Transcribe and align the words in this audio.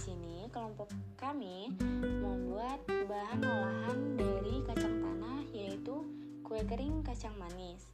Sini 0.00 0.48
kelompok 0.48 0.88
kami 1.20 1.76
membuat 2.00 2.80
bahan 2.88 3.44
olahan 3.44 4.16
dari 4.16 4.64
kacang 4.64 4.96
tanah 4.96 5.44
yaitu 5.52 6.08
kue 6.40 6.56
kering 6.64 7.04
kacang 7.04 7.36
manis. 7.36 7.84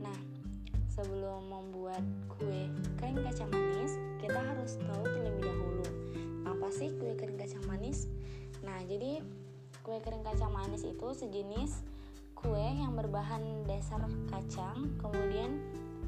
Nah, 0.00 0.16
sebelum 0.88 1.44
membuat 1.52 2.00
kue 2.32 2.72
kering 2.96 3.20
kacang 3.28 3.52
manis, 3.52 3.92
kita 4.24 4.40
harus 4.40 4.80
tahu 4.88 5.04
terlebih 5.04 5.44
dahulu 5.44 5.86
apa 6.48 6.72
sih 6.72 6.96
kue 6.96 7.12
kering 7.12 7.36
kacang 7.36 7.60
manis. 7.68 8.08
Nah, 8.64 8.80
jadi 8.88 9.20
kue 9.84 10.00
kering 10.00 10.24
kacang 10.24 10.48
manis 10.48 10.80
itu 10.80 11.12
sejenis 11.12 11.84
kue 12.32 12.64
yang 12.72 12.96
berbahan 12.96 13.68
dasar 13.68 14.00
kacang, 14.32 14.96
kemudian 14.96 15.60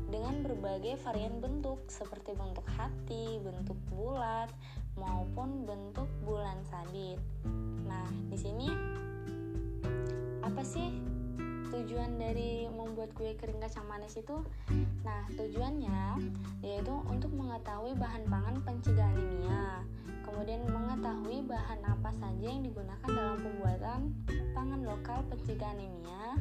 dengan 0.06 0.38
berbagai 0.46 1.02
varian 1.02 1.42
bentuk 1.42 1.82
seperti 1.90 2.32
bentuk 2.38 2.64
hati, 2.78 3.42
bentuk 3.42 3.76
bulat, 3.90 4.48
maupun 4.96 5.68
bentuk 5.68 6.08
bulan 6.24 6.56
sabit. 6.66 7.20
Nah, 7.84 8.08
di 8.32 8.36
sini 8.40 8.68
apa 10.40 10.64
sih 10.64 10.88
tujuan 11.70 12.16
dari 12.16 12.64
membuat 12.72 13.12
kue 13.12 13.36
kering 13.36 13.60
kacang 13.60 13.84
manis 13.84 14.16
itu? 14.16 14.40
Nah, 15.04 15.28
tujuannya 15.36 16.32
yaitu 16.64 16.94
untuk 17.06 17.28
mengetahui 17.36 17.92
bahan 17.94 18.24
pangan 18.26 18.56
pencegah 18.64 19.06
anemia, 19.12 19.84
kemudian 20.24 20.64
mengetahui 20.64 21.44
bahan 21.44 21.80
apa 21.84 22.10
saja 22.16 22.46
yang 22.48 22.64
digunakan 22.64 23.08
dalam 23.10 23.38
pembuatan 23.38 24.00
pangan 24.56 24.80
lokal 24.88 25.20
pencegah 25.28 25.70
anemia, 25.76 26.40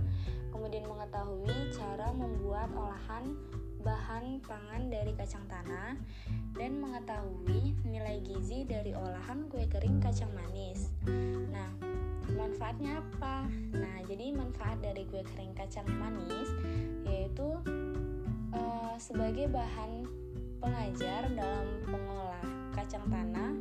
kemudian 0.55 0.87
mengetahui 0.87 1.75
cara 1.75 2.07
membuat 2.15 2.71
olahan 2.71 3.35
bahan 3.85 4.41
pangan 4.41 4.89
dari 4.89 5.13
kacang 5.13 5.45
tanah 5.45 5.93
dan 6.57 6.81
mengetahui 6.81 7.77
nilai 7.85 8.17
gizi 8.25 8.65
dari 8.65 8.97
olahan 8.97 9.45
kue 9.45 9.61
kering 9.69 10.01
kacang 10.01 10.33
manis. 10.33 10.89
Nah, 11.53 11.69
manfaatnya 12.33 12.97
apa? 12.97 13.45
Nah, 13.77 14.01
jadi 14.09 14.33
manfaat 14.33 14.81
dari 14.81 15.05
kue 15.05 15.21
kering 15.21 15.53
kacang 15.53 15.85
manis 16.01 16.49
yaitu 17.05 17.61
uh, 18.57 18.97
sebagai 18.97 19.53
bahan 19.53 20.09
pengajar 20.57 21.29
dalam 21.29 21.67
pengolah 21.85 22.45
kacang 22.73 23.05
tanah 23.05 23.53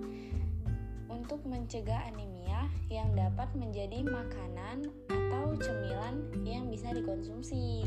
untuk 1.12 1.44
mencegah 1.44 2.00
anemia 2.08 2.72
yang 2.88 3.12
dapat 3.12 3.52
menjadi 3.52 4.00
makanan 4.00 4.88
atau 5.12 5.52
cemilan 5.60 6.24
yang 6.48 6.72
bisa 6.72 6.96
dikonsumsi. 6.96 7.84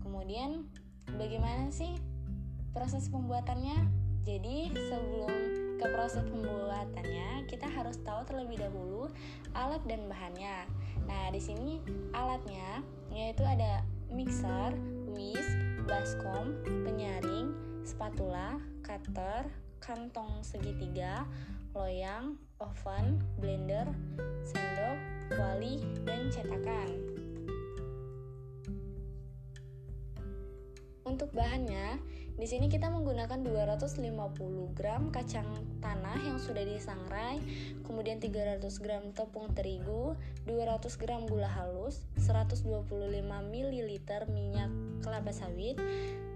Kemudian 0.00 0.64
bagaimana 1.16 1.72
sih 1.72 1.96
proses 2.76 3.08
pembuatannya? 3.08 3.88
Jadi 4.26 4.74
sebelum 4.74 5.32
ke 5.80 5.86
proses 5.92 6.24
pembuatannya, 6.28 7.48
kita 7.48 7.68
harus 7.68 7.96
tahu 8.04 8.24
terlebih 8.28 8.60
dahulu 8.60 9.08
alat 9.56 9.80
dan 9.88 10.04
bahannya. 10.08 10.68
Nah, 11.08 11.32
di 11.32 11.40
sini 11.40 11.80
alatnya 12.12 12.84
yaitu 13.14 13.46
ada 13.46 13.86
mixer, 14.12 14.76
whisk, 15.14 15.56
baskom, 15.88 16.52
penyaring, 16.64 17.54
spatula, 17.86 18.60
cutter, 18.82 19.48
kantong 19.80 20.42
segitiga, 20.42 21.24
loyang, 21.72 22.36
oven, 22.58 23.22
blender, 23.38 23.86
sendok, 24.42 24.98
kuali, 25.32 25.80
dan 26.02 26.28
cetakan. 26.34 27.15
Bahannya, 31.36 32.00
di 32.36 32.44
sini 32.44 32.72
kita 32.72 32.88
menggunakan 32.88 33.44
250 33.44 34.76
gram 34.76 35.08
kacang 35.08 35.48
tanah 35.84 36.20
yang 36.20 36.36
sudah 36.36 36.64
disangrai, 36.64 37.40
kemudian 37.84 38.20
300 38.20 38.60
gram 38.80 39.12
tepung 39.12 39.52
terigu, 39.52 40.16
200 40.48 41.00
gram 41.00 41.24
gula 41.28 41.48
halus, 41.48 42.04
125 42.20 42.64
ml 43.24 43.88
minyak 44.32 44.70
kelapa 45.04 45.32
sawit, 45.32 45.76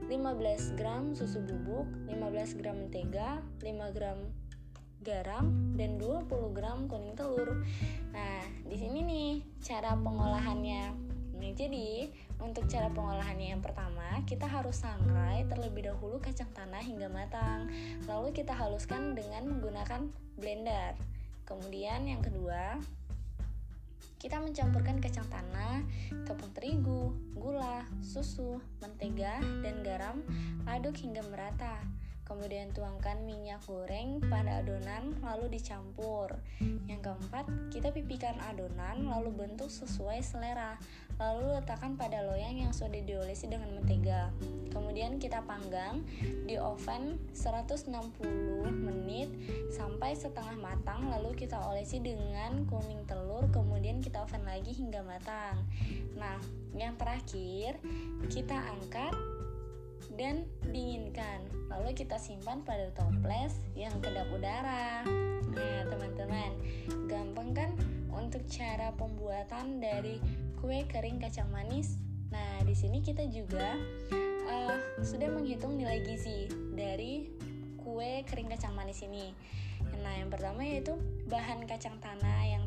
15 0.09 0.77
gram 0.81 1.17
susu 1.17 1.41
bubuk, 1.45 1.89
15 2.09 2.61
gram 2.61 2.77
mentega, 2.81 3.41
5 3.61 3.97
gram 3.97 4.19
garam 5.01 5.77
dan 5.81 5.97
20 5.97 6.53
gram 6.53 6.85
kuning 6.85 7.17
telur. 7.17 7.65
Nah, 8.13 8.45
di 8.69 8.77
sini 8.77 9.01
nih 9.01 9.29
cara 9.65 9.97
pengolahannya. 9.97 11.10
Nah, 11.41 11.57
jadi 11.57 12.13
untuk 12.37 12.69
cara 12.69 12.93
pengolahannya 12.93 13.57
yang 13.57 13.65
pertama, 13.65 14.21
kita 14.29 14.45
harus 14.45 14.77
sangrai 14.85 15.49
terlebih 15.49 15.89
dahulu 15.89 16.21
kacang 16.21 16.53
tanah 16.53 16.85
hingga 16.85 17.09
matang. 17.09 17.73
Lalu 18.05 18.37
kita 18.37 18.53
haluskan 18.53 19.17
dengan 19.17 19.49
menggunakan 19.49 20.05
blender. 20.37 21.01
Kemudian 21.49 22.05
yang 22.05 22.21
kedua, 22.21 22.77
kita 24.21 24.37
mencampurkan 24.37 25.01
kacang 25.01 25.25
tanah, 25.33 25.81
tepung 26.29 26.53
terigu, 26.53 27.17
gula, 27.33 27.89
susu, 28.05 28.61
mentega, 28.85 29.41
dan 29.65 29.81
garam, 29.81 30.21
aduk 30.69 30.93
hingga 31.01 31.25
merata. 31.25 31.81
Kemudian 32.31 32.71
tuangkan 32.71 33.27
minyak 33.27 33.59
goreng 33.67 34.23
pada 34.31 34.63
adonan 34.63 35.19
lalu 35.19 35.59
dicampur. 35.59 36.31
Yang 36.87 37.11
keempat, 37.11 37.51
kita 37.75 37.91
pipihkan 37.91 38.39
adonan 38.47 39.11
lalu 39.11 39.35
bentuk 39.35 39.67
sesuai 39.67 40.23
selera. 40.23 40.79
Lalu 41.19 41.59
letakkan 41.59 41.99
pada 41.99 42.23
loyang 42.23 42.55
yang 42.55 42.71
sudah 42.71 43.03
diolesi 43.03 43.51
dengan 43.51 43.75
mentega. 43.75 44.31
Kemudian 44.71 45.19
kita 45.19 45.43
panggang 45.43 46.07
di 46.47 46.55
oven 46.55 47.19
160 47.35 47.91
menit 48.79 49.27
sampai 49.75 50.15
setengah 50.15 50.55
matang 50.55 51.11
lalu 51.11 51.35
kita 51.35 51.59
olesi 51.67 51.99
dengan 51.99 52.63
kuning 52.71 53.03
telur 53.11 53.51
kemudian 53.51 53.99
kita 53.99 54.23
oven 54.23 54.47
lagi 54.47 54.71
hingga 54.71 55.03
matang. 55.03 55.59
Nah, 56.15 56.39
yang 56.79 56.95
terakhir 56.95 57.83
kita 58.31 58.55
angkat 58.55 59.13
dan 60.19 60.47
dinginkan. 60.71 61.43
Lalu 61.71 61.95
kita 61.95 62.19
simpan 62.19 62.67
pada 62.67 62.91
toples 62.95 63.55
yang 63.79 63.95
kedap 64.03 64.27
udara. 64.35 65.07
Nah, 65.51 65.81
teman-teman, 65.87 66.51
gampang 67.07 67.51
kan 67.55 67.71
untuk 68.11 68.43
cara 68.51 68.91
pembuatan 68.95 69.79
dari 69.79 70.19
kue 70.59 70.83
kering 70.91 71.23
kacang 71.23 71.51
manis? 71.55 71.99
Nah, 72.31 72.63
di 72.63 72.75
sini 72.75 73.03
kita 73.03 73.27
juga 73.31 73.75
uh, 74.47 74.77
sudah 75.03 75.31
menghitung 75.31 75.79
nilai 75.79 76.03
gizi 76.03 76.51
dari 76.75 77.31
kue 77.79 78.23
kering 78.27 78.51
kacang 78.51 78.75
manis 78.75 79.03
ini. 79.03 79.35
Nah, 80.01 80.15
yang 80.15 80.31
pertama 80.31 80.63
yaitu 80.63 80.95
bahan 81.27 81.65
kacang 81.67 81.97
tanah 81.99 82.47
yang 82.47 82.60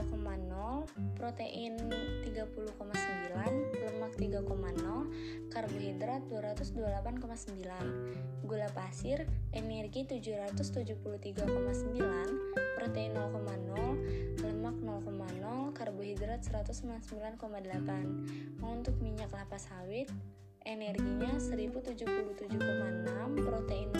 protein 1.14 1.78
30,9, 2.26 2.74
lemak 3.78 4.10
3,0, 4.18 4.42
karbohidrat 5.54 6.26
228,9. 6.26 8.42
Gula 8.42 8.66
pasir 8.74 9.22
energi 9.54 10.02
773,9, 10.06 11.94
protein 12.74 13.14
0,0, 13.14 14.42
lemak 14.42 14.74
0,0, 14.82 15.78
karbohidrat 15.78 16.42
199,8. 16.42 17.38
Untuk 18.66 18.98
minyak 18.98 19.30
kelapa 19.30 19.62
sawit 19.62 20.10
energinya 20.66 21.38
1077,6, 21.38 22.50
protein 23.46 23.94
0,0, 23.94 23.97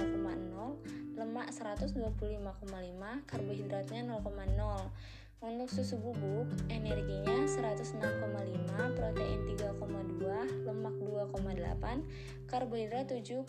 lemak 1.48 1.80
125,5, 1.96 3.24
karbohidratnya 3.24 4.04
0,0. 4.04 4.92
Untuk 5.40 5.70
susu 5.72 5.96
bubuk, 5.96 6.44
energinya 6.68 7.48
106,5, 7.48 8.92
protein 8.92 9.40
3,2, 9.56 10.68
lemak 10.68 10.92
2,8, 11.00 12.04
karbohidrat 12.52 13.08
7,7. 13.08 13.48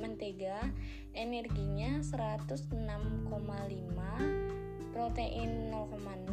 Mentega, 0.00 0.56
energinya 1.12 2.00
106,5, 2.00 2.72
protein 4.96 5.50
0,0, 5.68 6.29